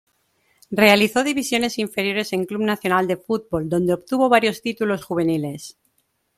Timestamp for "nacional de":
2.63-3.17